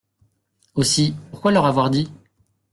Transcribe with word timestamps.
Aussi, 0.73 1.13
pourquoi 1.29 1.51
leur 1.51 1.67
avoir 1.67 1.91
dit? 1.91 2.09